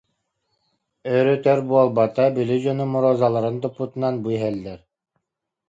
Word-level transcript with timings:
Өр-өтөр 1.17 1.59
буолбата, 1.71 2.25
били 2.37 2.57
дьонум 2.63 2.91
розаларын 3.03 3.57
туппутунан 3.63 4.15
бу 4.23 4.27
иһэллэр 4.35 4.79